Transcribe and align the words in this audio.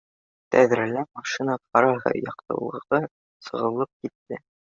Тәҙрәлә 0.53 1.03
машина 1.19 1.57
фараһы 1.75 2.13
яҡтылығы 2.21 3.03
сағылып 3.49 3.93
китте 4.07 4.43